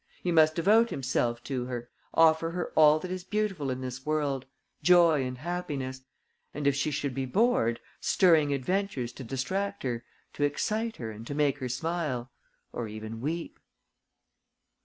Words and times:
He 0.23 0.31
must 0.31 0.55
devote 0.55 0.89
himself 0.89 1.43
to 1.43 1.65
her, 1.65 1.91
offer 2.15 2.49
her 2.49 2.71
all 2.75 2.97
that 2.97 3.11
is 3.11 3.23
beautiful 3.23 3.69
in 3.69 3.81
this 3.81 4.03
world: 4.03 4.47
joy 4.81 5.23
and 5.23 5.37
happiness... 5.37 6.01
and, 6.55 6.65
if 6.65 6.73
she 6.75 6.89
should 6.89 7.13
be 7.13 7.27
bored, 7.27 7.79
stirring 7.99 8.51
adventures 8.51 9.13
to 9.13 9.23
distract 9.23 9.83
her, 9.83 10.03
to 10.33 10.43
excite 10.43 10.95
her 10.95 11.11
and 11.11 11.27
to 11.27 11.35
make 11.35 11.59
her 11.59 11.69
smile... 11.69 12.31
or 12.73 12.87
even 12.87 13.21
weep." 13.21 13.59